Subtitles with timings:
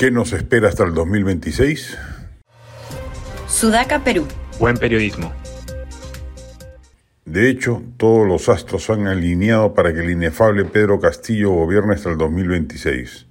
[0.00, 1.98] ¿Qué nos espera hasta el 2026?
[3.46, 4.26] Sudaca, Perú.
[4.58, 5.30] Buen periodismo.
[7.26, 12.08] De hecho, todos los astros han alineado para que el inefable Pedro Castillo gobierne hasta
[12.08, 13.26] el 2026.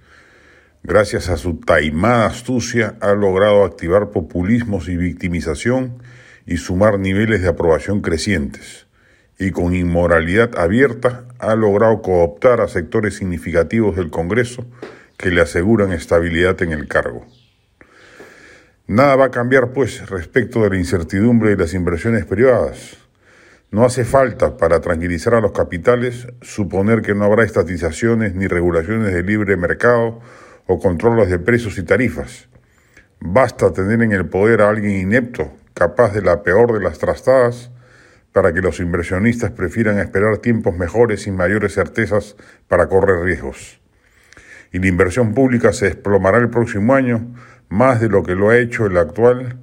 [0.83, 6.03] Gracias a su taimada astucia, ha logrado activar populismos y victimización
[6.45, 8.85] y sumar niveles de aprobación crecientes.
[9.39, 14.67] Y con inmoralidad abierta, ha logrado cooptar a sectores significativos del Congreso
[15.19, 17.27] que le aseguran estabilidad en el cargo.
[18.87, 22.95] Nada va a cambiar, pues, respecto de la incertidumbre de las inversiones privadas.
[23.69, 29.13] No hace falta, para tranquilizar a los capitales, suponer que no habrá estatizaciones ni regulaciones
[29.13, 30.21] de libre mercado
[30.67, 32.47] o controles de precios y tarifas.
[33.19, 37.71] Basta tener en el poder a alguien inepto, capaz de la peor de las trastadas,
[38.31, 42.37] para que los inversionistas prefieran esperar tiempos mejores y mayores certezas
[42.69, 43.79] para correr riesgos
[44.71, 47.33] y la inversión pública se desplomará el próximo año
[47.69, 49.59] más de lo que lo ha hecho el actual,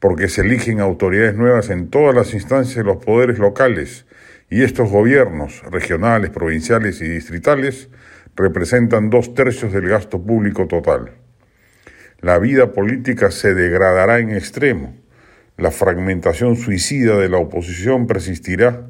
[0.00, 4.06] porque se eligen autoridades nuevas en todas las instancias de los poderes locales
[4.50, 7.88] y estos gobiernos, regionales, provinciales y distritales,
[8.36, 11.12] representan dos tercios del gasto público total.
[12.20, 14.94] La vida política se degradará en extremo,
[15.56, 18.88] la fragmentación suicida de la oposición persistirá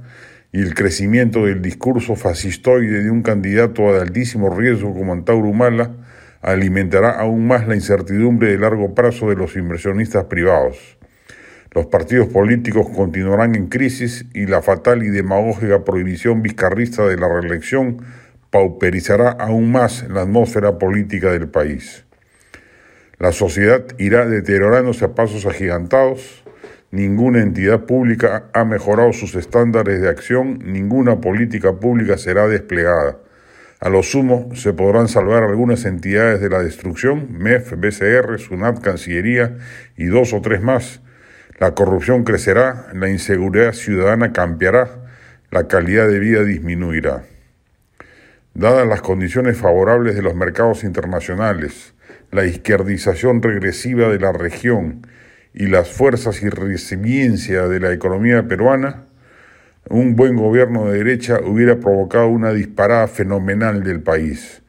[0.54, 5.90] y el crecimiento del discurso fascistoide de un candidato de altísimo riesgo como Antauro Humala
[6.42, 10.96] alimentará aún más la incertidumbre de largo plazo de los inversionistas privados.
[11.72, 17.28] Los partidos políticos continuarán en crisis y la fatal y demagógica prohibición vizcarrista de la
[17.28, 18.04] reelección
[18.50, 22.04] pauperizará aún más la atmósfera política del país.
[23.18, 26.43] La sociedad irá deteriorándose a pasos agigantados,
[26.94, 33.18] Ninguna entidad pública ha mejorado sus estándares de acción, ninguna política pública será desplegada.
[33.80, 39.56] A lo sumo se podrán salvar algunas entidades de la destrucción, MEF, BCR, SUNAT, Cancillería
[39.96, 41.00] y dos o tres más.
[41.58, 44.88] La corrupción crecerá, la inseguridad ciudadana cambiará,
[45.50, 47.24] la calidad de vida disminuirá.
[48.54, 51.92] Dadas las condiciones favorables de los mercados internacionales,
[52.30, 55.04] la izquierdización regresiva de la región,
[55.54, 59.04] y las fuerzas y resiliencia de la economía peruana,
[59.88, 64.62] un buen gobierno de derecha hubiera provocado una disparada fenomenal del país.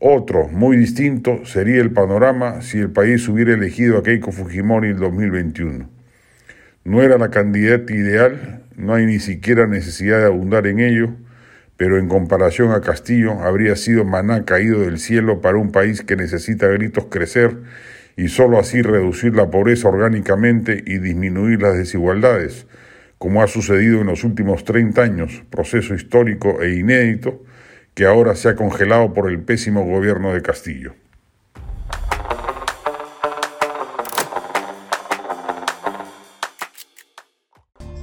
[0.00, 4.98] Otro, muy distinto, sería el panorama si el país hubiera elegido a Keiko Fujimori en
[4.98, 5.90] 2021.
[6.84, 11.10] No era la candidata ideal, no hay ni siquiera necesidad de abundar en ello,
[11.76, 16.16] pero en comparación a Castillo habría sido maná caído del cielo para un país que
[16.16, 17.56] necesita gritos crecer
[18.16, 22.66] y sólo así reducir la pobreza orgánicamente y disminuir las desigualdades,
[23.18, 27.42] como ha sucedido en los últimos 30 años, proceso histórico e inédito
[27.94, 30.94] que ahora se ha congelado por el pésimo gobierno de Castillo.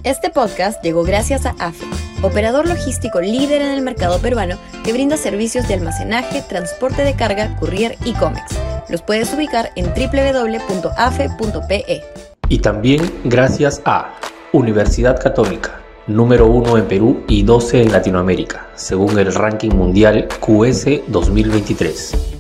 [0.04, 1.86] Este podcast llegó gracias a AFE,
[2.24, 7.56] operador logístico líder en el mercado peruano que brinda servicios de almacenaje, transporte de carga,
[7.58, 8.61] courier y cómics
[8.91, 10.81] los puedes ubicar en www.afe.pe.
[12.50, 14.13] Y también gracias a
[14.52, 21.07] Universidad Católica, número 1 en Perú y 12 en Latinoamérica, según el ranking mundial QS
[21.07, 22.28] 2023.